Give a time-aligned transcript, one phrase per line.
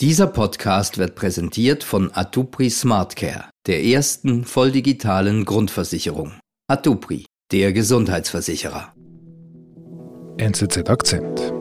[0.00, 6.34] Dieser Podcast wird präsentiert von Atupri SmartCare, der ersten volldigitalen Grundversicherung.
[6.70, 8.94] Atupri, der Gesundheitsversicherer.
[10.36, 11.52] NZZ Akzent.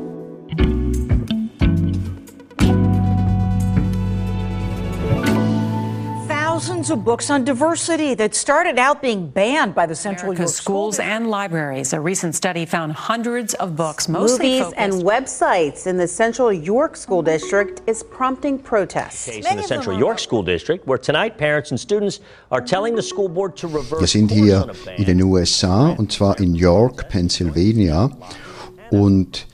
[6.68, 10.62] Thousands of books on diversity that started out being banned by the Central America's York
[10.63, 11.94] schools School and libraries.
[11.94, 16.52] A recent study found hundreds of books, mostly Movies focused- and websites in the Central
[16.52, 19.27] York School District is prompting protests.
[19.27, 22.20] case in the Central York School District, where tonight parents and students
[22.52, 24.96] are telling the school board to reverse Wir sind hier ban.
[24.98, 28.10] in den USA und zwar in York, Pennsylvania
[28.91, 29.46] und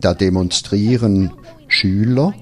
[0.00, 1.30] da demonstrieren
[1.68, 2.34] Schüler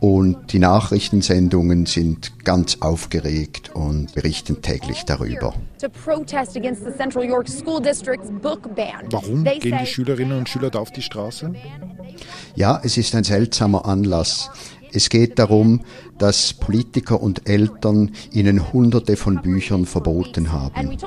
[0.00, 5.54] und die Nachrichtensendungen sind ganz aufgeregt und berichten täglich darüber.
[5.80, 9.06] to protest against the Central York School District's book ban.
[9.10, 11.52] Warum gehen die Schülerinnen und Schüler da auf die Straße?
[12.54, 14.50] Ja, es ist ein seltsamer Anlass.
[14.92, 15.82] Es geht darum,
[16.16, 20.98] dass Politiker und Eltern ihnen hunderte von Büchern verboten And haben.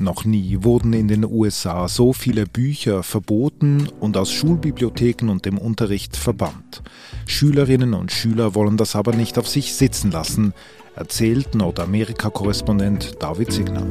[0.00, 5.56] Noch nie wurden in den USA so viele Bücher verboten und aus Schulbibliotheken und dem
[5.56, 6.82] Unterricht verbannt.
[7.26, 10.52] Schülerinnen und Schüler wollen das aber nicht auf sich sitzen lassen,
[10.96, 13.86] erzählt Nordamerika-Korrespondent David Signer.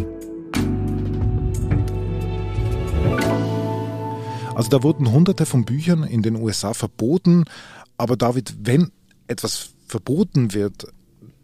[4.55, 7.45] Also da wurden hunderte von Büchern in den USA verboten,
[7.97, 8.91] aber David, wenn
[9.27, 10.87] etwas verboten wird,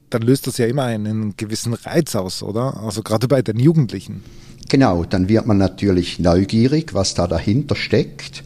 [0.10, 2.78] dann löst das ja immer einen gewissen Reiz aus, oder?
[2.78, 4.24] Also gerade bei den Jugendlichen.
[4.70, 8.44] Genau, dann wird man natürlich neugierig, was da dahinter steckt.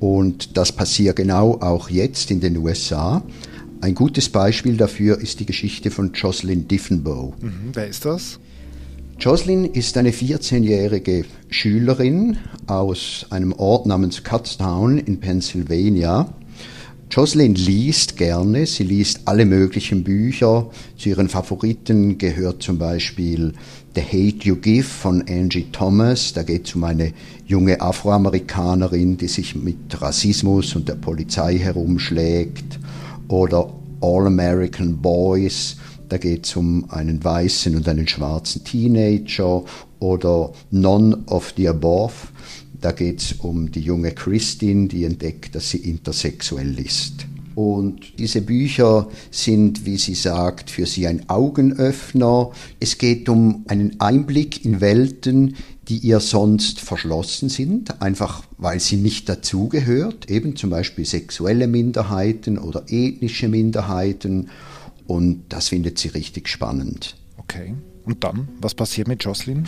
[0.00, 3.22] Und das passiert genau auch jetzt in den USA.
[3.80, 7.34] Ein gutes Beispiel dafür ist die Geschichte von Jocelyn Diffenbow.
[7.40, 8.40] Mhm, wer ist das?
[9.20, 16.32] Jocelyn ist eine 14-jährige Schülerin aus einem Ort namens Cutstown in Pennsylvania.
[17.10, 20.68] Jocelyn liest gerne, sie liest alle möglichen Bücher.
[20.98, 23.54] Zu ihren Favoriten gehört zum Beispiel
[23.94, 26.34] The Hate You Give von Angie Thomas.
[26.34, 27.14] Da geht es um eine
[27.46, 32.78] junge Afroamerikanerin, die sich mit Rassismus und der Polizei herumschlägt.
[33.28, 33.72] Oder
[34.02, 35.76] All American Boys.
[36.10, 39.64] Da geht es um einen weißen und einen schwarzen Teenager.
[39.98, 42.12] Oder None of the Above.
[42.80, 47.26] Da geht es um die junge Christine, die entdeckt, dass sie intersexuell ist.
[47.58, 52.52] Und diese Bücher sind, wie sie sagt, für sie ein Augenöffner.
[52.78, 55.56] Es geht um einen Einblick in Welten,
[55.88, 62.58] die ihr sonst verschlossen sind, einfach weil sie nicht dazugehört, eben zum Beispiel sexuelle Minderheiten
[62.58, 64.50] oder ethnische Minderheiten.
[65.08, 67.16] Und das findet sie richtig spannend.
[67.38, 67.74] Okay.
[68.04, 68.48] Und dann?
[68.60, 69.66] Was passiert mit Jocelyn?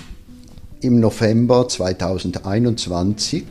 [0.83, 3.45] Im November 2021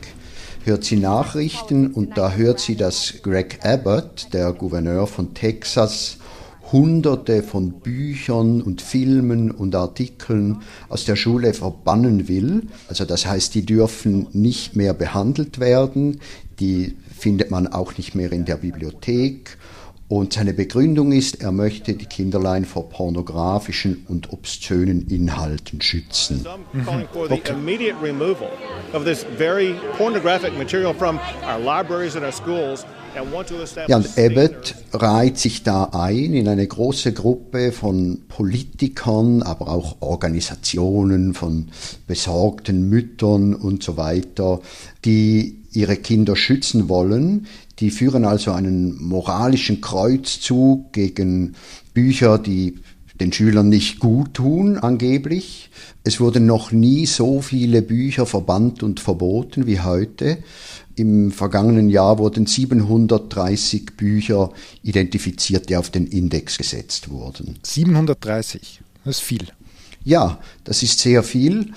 [0.64, 6.16] hört sie Nachrichten und da hört sie, dass Greg Abbott, der Gouverneur von Texas,
[6.72, 12.64] Hunderte von Büchern und Filmen und Artikeln aus der Schule verbannen will.
[12.88, 16.20] Also das heißt, die dürfen nicht mehr behandelt werden,
[16.58, 19.56] die findet man auch nicht mehr in der Bibliothek.
[20.10, 26.44] Und seine Begründung ist, er möchte die Kinderlein vor pornografischen und obszönen Inhalten schützen.
[33.46, 39.42] To establish Ja, und Abbott reiht sich da ein in eine große Gruppe von Politikern,
[39.42, 41.68] aber auch Organisationen von
[42.08, 44.60] besorgten Müttern und so weiter,
[45.04, 47.46] die ihre Kinder schützen wollen.
[47.80, 51.54] Die führen also einen moralischen Kreuzzug gegen
[51.94, 52.76] Bücher, die
[53.20, 55.70] den Schülern nicht gut tun, angeblich.
[56.04, 60.38] Es wurden noch nie so viele Bücher verbannt und verboten wie heute.
[60.96, 64.52] Im vergangenen Jahr wurden 730 Bücher
[64.82, 67.58] identifiziert, die auf den Index gesetzt wurden.
[67.62, 68.80] 730.
[69.04, 69.46] Das ist viel.
[70.04, 71.72] Ja, das ist sehr viel.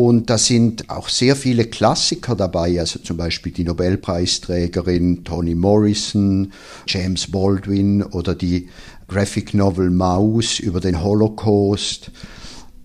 [0.00, 6.52] Und da sind auch sehr viele Klassiker dabei, also zum Beispiel die Nobelpreisträgerin Toni Morrison,
[6.86, 8.68] James Baldwin oder die
[9.08, 12.12] Graphic Novel Maus über den Holocaust.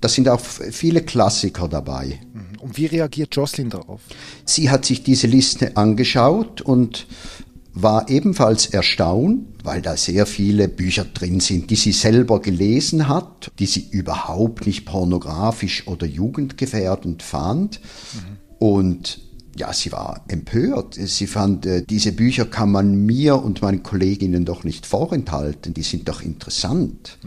[0.01, 2.19] Da sind auch viele Klassiker dabei.
[2.59, 4.01] Und wie reagiert Jocelyn darauf?
[4.45, 7.05] Sie hat sich diese Liste angeschaut und
[7.73, 13.51] war ebenfalls erstaunt, weil da sehr viele Bücher drin sind, die sie selber gelesen hat,
[13.59, 17.79] die sie überhaupt nicht pornografisch oder jugendgefährdend fand.
[18.59, 19.21] Und
[19.55, 20.95] ja, sie war empört.
[20.95, 25.83] Sie fand, äh, diese Bücher kann man mir und meinen Kolleginnen doch nicht vorenthalten, die
[25.83, 27.17] sind doch interessant.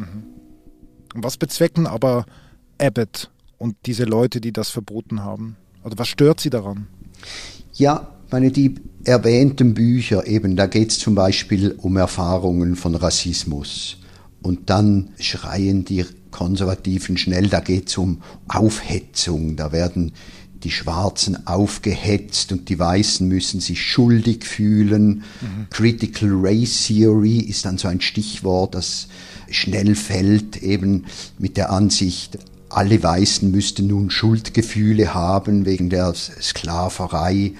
[1.14, 2.26] Und was bezwecken aber
[2.78, 5.56] Abbott und diese Leute, die das verboten haben?
[5.84, 6.88] Oder was stört sie daran?
[7.74, 13.98] Ja, meine, die erwähnten Bücher, eben, da geht es zum Beispiel um Erfahrungen von Rassismus.
[14.42, 20.12] Und dann schreien die Konservativen schnell, da geht es um Aufhetzung, da werden
[20.62, 25.22] die Schwarzen aufgehetzt und die Weißen müssen sich schuldig fühlen.
[25.40, 25.66] Mhm.
[25.70, 29.08] Critical Race Theory ist dann so ein Stichwort, das
[29.50, 31.04] schnell fällt, eben
[31.38, 32.38] mit der Ansicht,
[32.68, 37.52] alle Weißen müssten nun Schuldgefühle haben wegen der Sklaverei.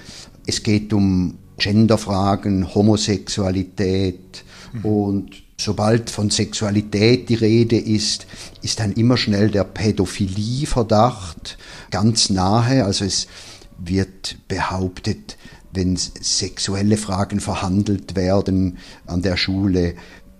[0.47, 4.85] Es geht um Genderfragen, Homosexualität mhm.
[4.85, 8.27] und sobald von Sexualität die Rede ist,
[8.61, 11.57] ist dann immer schnell der Pädophilieverdacht
[11.91, 12.85] ganz nahe.
[12.85, 13.27] Also es
[13.77, 15.37] wird behauptet,
[15.73, 19.95] wenn sexuelle Fragen verhandelt werden an der Schule,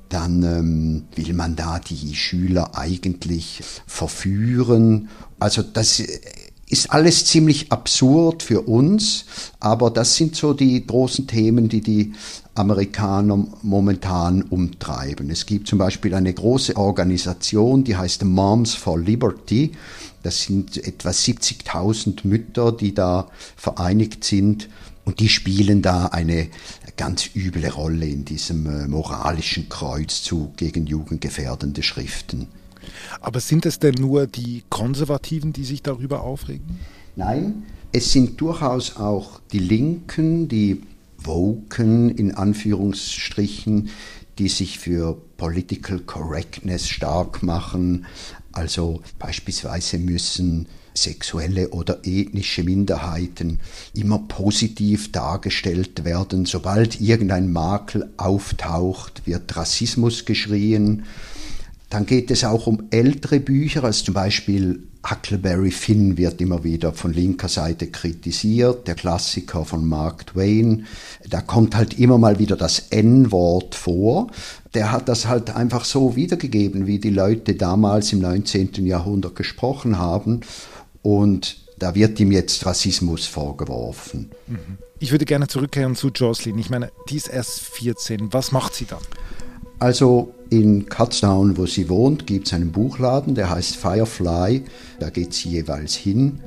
[0.10, 5.10] dann ähm, will man da die Schüler eigentlich verführen.
[5.39, 6.01] Also das
[6.69, 9.25] ist alles ziemlich absurd für uns,
[9.59, 12.13] aber das sind so die großen Themen, die die
[12.55, 15.29] Amerikaner momentan umtreiben.
[15.29, 19.71] Es gibt zum Beispiel eine große Organisation, die heißt Moms for Liberty.
[20.23, 24.67] Das sind etwa 70.000 Mütter, die da vereinigt sind
[25.05, 26.49] und die spielen da eine
[26.97, 32.49] ganz üble Rolle in diesem äh, moralischen Kreuzzug gegen jugendgefährdende Schriften.
[33.21, 36.79] Aber sind es denn nur die Konservativen, die sich darüber aufregen?
[37.15, 40.81] Nein, es sind durchaus auch die Linken, die
[41.18, 43.89] Woken in Anführungsstrichen,
[44.38, 48.06] die sich für Political Correctness stark machen.
[48.51, 53.59] Also beispielsweise müssen sexuelle oder ethnische Minderheiten
[53.94, 56.45] immer positiv dargestellt werden.
[56.45, 61.06] Sobald irgendein Makel auftaucht, wird Rassismus geschrien.
[61.89, 66.92] Dann geht es auch um ältere Bücher, als zum Beispiel Huckleberry Finn wird immer wieder
[66.92, 70.86] von linker Seite kritisiert, der Klassiker von Mark Twain.
[71.30, 74.28] Da kommt halt immer mal wieder das N-Wort vor.
[74.74, 78.86] Der hat das halt einfach so wiedergegeben, wie die Leute damals im 19.
[78.86, 80.42] Jahrhundert gesprochen haben.
[81.04, 84.31] Und da wird ihm jetzt Rassismus vorgeworfen.
[84.48, 84.78] Mhm.
[85.00, 86.57] Ich würde gerne zurückkehren zu Jocelyn.
[86.57, 88.34] Ich meine, die ist erst 14.
[88.34, 89.00] Was macht sie dann?
[89.79, 94.63] Also in Cutztown, wo sie wohnt, gibt es einen Buchladen, der heißt Firefly.
[95.00, 96.39] Da geht sie jeweils hin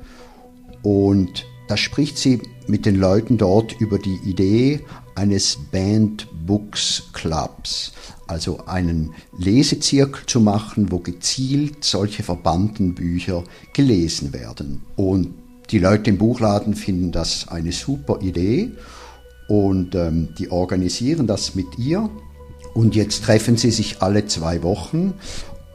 [0.82, 4.80] und da spricht sie mit den Leuten dort über die Idee
[5.14, 7.92] eines Band Books Clubs,
[8.26, 13.44] also einen Lesezirkel zu machen, wo gezielt solche verbannten Bücher
[13.74, 14.82] gelesen werden.
[14.96, 15.34] Und
[15.70, 18.72] die Leute im Buchladen finden das eine super Idee
[19.48, 22.10] und ähm, die organisieren das mit ihr
[22.74, 25.14] und jetzt treffen sie sich alle zwei Wochen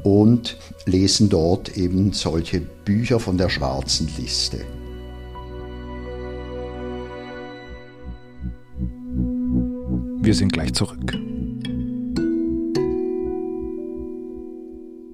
[0.03, 4.61] und lesen dort eben solche Bücher von der schwarzen Liste.
[10.21, 11.11] Wir sind gleich zurück.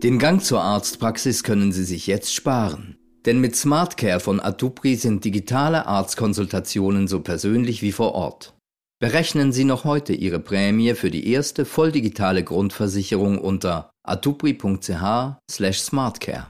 [0.04, 2.98] Den Gang zur Arztpraxis können Sie sich jetzt sparen.
[3.26, 8.56] Denn mit SmartCare von Atupri sind digitale Arztkonsultationen so persönlich wie vor Ort.
[9.02, 16.46] Berechnen Sie noch heute Ihre Prämie für die erste volldigitale Grundversicherung unter atupri.ch/smartcare.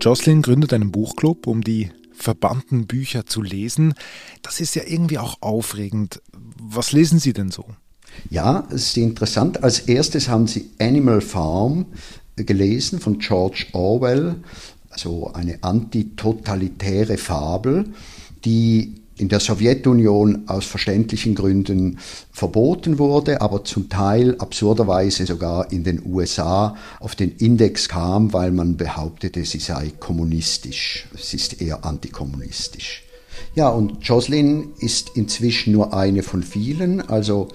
[0.00, 3.92] Jocelyn gründet einen Buchclub, um die verbannten Bücher zu lesen.
[4.40, 6.22] Das ist ja irgendwie auch aufregend.
[6.58, 7.66] Was lesen Sie denn so?
[8.30, 9.62] Ja, es ist interessant.
[9.62, 11.84] Als erstes haben Sie Animal Farm
[12.36, 14.36] gelesen von George Orwell
[14.96, 17.86] so eine antitotalitäre Fabel,
[18.44, 21.98] die in der Sowjetunion aus verständlichen Gründen
[22.32, 28.50] verboten wurde, aber zum Teil absurderweise sogar in den USA auf den Index kam, weil
[28.50, 31.06] man behauptete, sie sei kommunistisch.
[31.14, 33.04] Es ist eher antikommunistisch.
[33.54, 37.48] Ja, und Jocelyn ist inzwischen nur eine von vielen, also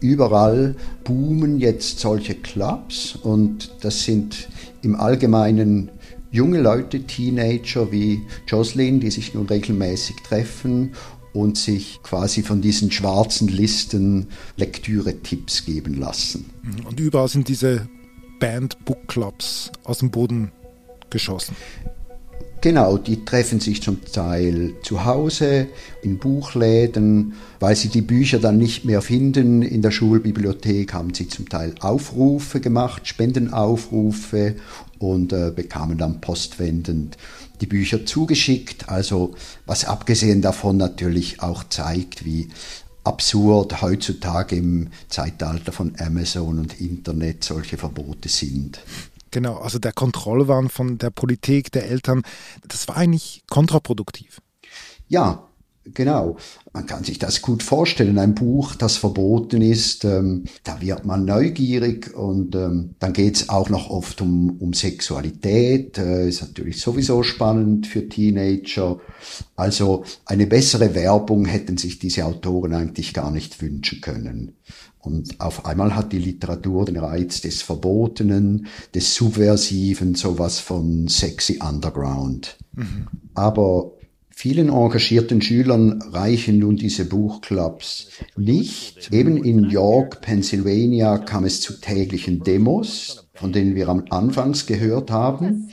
[0.00, 4.48] überall boomen jetzt solche Clubs und das sind
[4.82, 5.90] im Allgemeinen
[6.30, 10.92] junge Leute, Teenager wie Jocelyn, die sich nun regelmäßig treffen
[11.32, 16.50] und sich quasi von diesen schwarzen Listen Lektüre-Tipps geben lassen.
[16.62, 16.86] Mhm.
[16.86, 17.88] Und überall sind diese
[18.40, 20.50] Band-Book-Clubs aus dem Boden
[21.10, 21.54] geschossen.
[22.62, 25.68] Genau, die treffen sich zum Teil zu Hause,
[26.02, 27.34] in Buchläden.
[27.58, 31.74] Weil sie die Bücher dann nicht mehr finden in der Schulbibliothek, haben sie zum Teil
[31.80, 34.56] Aufrufe gemacht, Spendenaufrufe
[34.98, 37.16] und äh, bekamen dann postwendend
[37.62, 38.90] die Bücher zugeschickt.
[38.90, 42.48] Also was abgesehen davon natürlich auch zeigt, wie
[43.04, 48.80] absurd heutzutage im Zeitalter von Amazon und Internet solche Verbote sind.
[49.30, 52.22] Genau, also der Kontrollwahn von der Politik, der Eltern,
[52.66, 54.40] das war eigentlich kontraproduktiv.
[55.08, 55.50] Ja,
[55.94, 56.36] Genau,
[56.74, 58.18] man kann sich das gut vorstellen.
[58.18, 63.70] Ein Buch, das verboten ist, ähm, da wird man neugierig und ähm, dann geht's auch
[63.70, 65.96] noch oft um, um Sexualität.
[65.96, 69.00] Äh, ist natürlich sowieso spannend für Teenager.
[69.56, 74.56] Also eine bessere Werbung hätten sich diese Autoren eigentlich gar nicht wünschen können.
[75.00, 81.58] Und auf einmal hat die Literatur den Reiz des Verbotenen, des Subversiven, sowas von sexy
[81.62, 82.56] Underground.
[82.74, 83.08] Mhm.
[83.34, 83.92] Aber
[84.40, 89.12] Vielen engagierten Schülern reichen nun diese Buchclubs nicht.
[89.12, 95.10] Eben in York, Pennsylvania kam es zu täglichen Demos, von denen wir am Anfangs gehört
[95.10, 95.68] haben.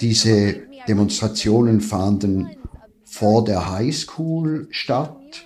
[0.00, 2.48] Diese Demonstrationen fanden
[3.04, 4.68] vor der High School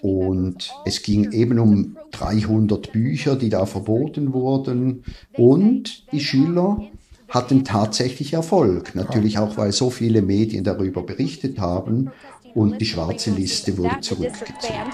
[0.03, 5.05] und es ging eben um 300 Bücher, die da verboten wurden
[5.37, 6.81] und die Schüler
[7.29, 8.95] hatten tatsächlich Erfolg.
[8.95, 12.11] Natürlich auch, weil so viele Medien darüber berichtet haben
[12.55, 14.93] und die schwarze Liste wurde zurückgezogen.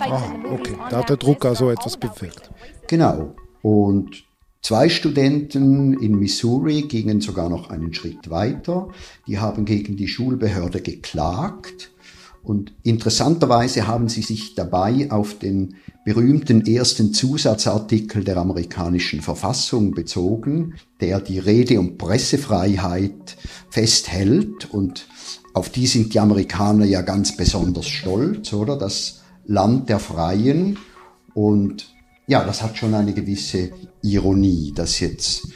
[0.00, 2.50] Ah, okay, da hat der Druck also etwas bewirkt.
[2.88, 3.34] Genau.
[3.62, 4.24] Und
[4.62, 8.88] zwei Studenten in Missouri gingen sogar noch einen Schritt weiter.
[9.28, 11.92] Die haben gegen die Schulbehörde geklagt.
[12.42, 20.74] Und interessanterweise haben sie sich dabei auf den berühmten ersten Zusatzartikel der amerikanischen Verfassung bezogen,
[21.00, 23.36] der die Rede- und Pressefreiheit
[23.68, 25.06] festhält und
[25.52, 28.76] auf die sind die Amerikaner ja ganz besonders stolz, oder?
[28.76, 30.78] Das Land der Freien.
[31.34, 31.92] Und
[32.26, 33.70] ja, das hat schon eine gewisse
[34.02, 35.48] Ironie, dass jetzt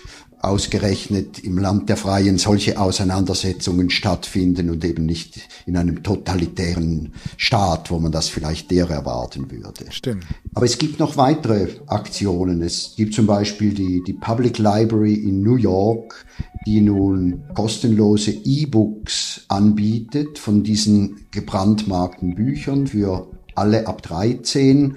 [0.48, 7.90] ausgerechnet im Land der Freien solche Auseinandersetzungen stattfinden und eben nicht in einem totalitären Staat,
[7.90, 9.86] wo man das vielleicht der erwarten würde.
[9.90, 10.24] Stimmt.
[10.54, 12.62] Aber es gibt noch weitere Aktionen.
[12.62, 16.24] Es gibt zum Beispiel die, die Public Library in New York,
[16.66, 24.96] die nun kostenlose E-Books anbietet von diesen gebrandmarkten Büchern für alle ab 13.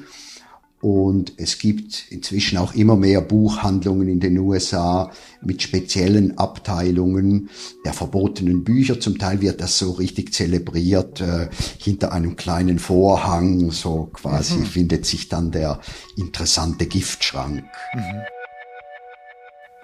[0.80, 7.50] Und es gibt inzwischen auch immer mehr Buchhandlungen in den USA mit speziellen Abteilungen
[7.84, 9.00] der verbotenen Bücher.
[9.00, 11.20] Zum Teil wird das so richtig zelebriert.
[11.22, 14.66] Äh, hinter einem kleinen Vorhang, so quasi mhm.
[14.66, 15.80] findet sich dann der
[16.16, 17.64] interessante Giftschrank.
[17.96, 18.22] Mhm.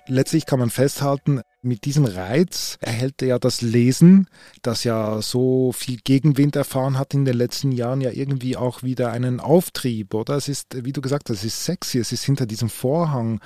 [0.07, 4.27] Letztlich kann man festhalten, mit diesem Reiz erhält er ja das Lesen,
[4.61, 9.11] das ja so viel Gegenwind erfahren hat in den letzten Jahren, ja irgendwie auch wieder
[9.11, 10.35] einen Auftrieb, oder?
[10.35, 13.39] Es ist, wie du gesagt hast, es ist sexy, es ist hinter diesem Vorhang.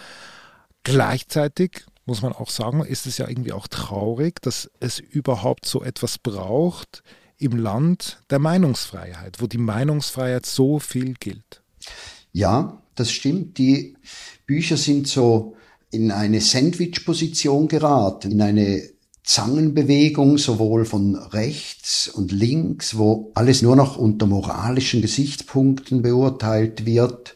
[0.84, 5.84] Gleichzeitig muss man auch sagen, ist es ja irgendwie auch traurig, dass es überhaupt so
[5.84, 7.04] etwas braucht
[7.38, 11.62] im Land der Meinungsfreiheit, wo die Meinungsfreiheit so viel gilt.
[12.32, 13.58] Ja, das stimmt.
[13.58, 13.96] Die
[14.46, 15.57] Bücher sind so
[15.92, 18.84] in eine Sandwich-Position geraten, in eine
[19.24, 27.36] Zangenbewegung sowohl von rechts und links, wo alles nur noch unter moralischen Gesichtspunkten beurteilt wird.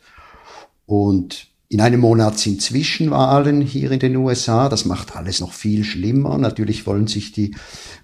[0.86, 4.70] Und in einem Monat sind Zwischenwahlen hier in den USA.
[4.70, 6.38] Das macht alles noch viel schlimmer.
[6.38, 7.55] Natürlich wollen sich die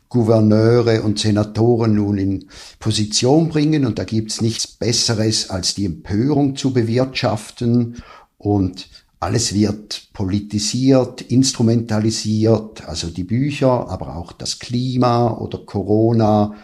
[0.09, 2.49] Gouverneure und Senatoren nun in
[2.79, 8.01] Position bringen und da gibt's nichts Besseres, als die Empörung zu bewirtschaften
[8.37, 8.87] und
[9.19, 16.55] alles wird politisiert, instrumentalisiert, also die Bücher, aber auch das Klima oder Corona.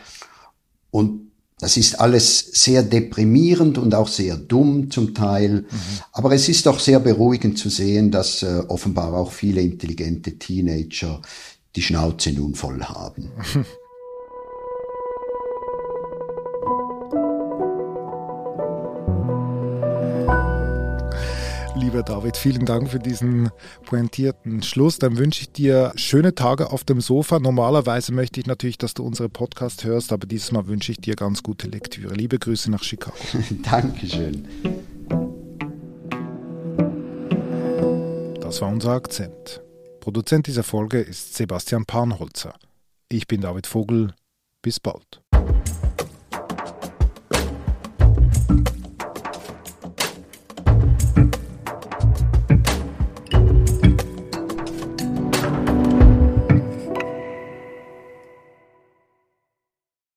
[0.92, 5.62] Und das ist alles sehr deprimierend und auch sehr dumm zum Teil.
[5.62, 5.68] Mhm.
[6.12, 11.22] Aber es ist doch sehr beruhigend zu sehen, dass äh, offenbar auch viele intelligente Teenager
[11.76, 13.32] die Schnauze nun voll haben.
[21.94, 22.38] lieber David.
[22.38, 23.52] Vielen Dank für diesen
[23.86, 24.98] pointierten Schluss.
[24.98, 27.38] Dann wünsche ich dir schöne Tage auf dem Sofa.
[27.38, 31.16] Normalerweise möchte ich natürlich, dass du unsere Podcast hörst, aber dieses Mal wünsche ich dir
[31.16, 32.16] ganz gute Lektüre.
[32.16, 33.16] Liebe Grüße nach Chicago.
[33.70, 34.48] Dankeschön.
[38.42, 39.62] Das war unser Akzent.
[40.00, 42.56] Produzent dieser Folge ist Sebastian Panholzer.
[43.08, 44.16] Ich bin David Vogel.
[44.64, 45.23] Bis bald.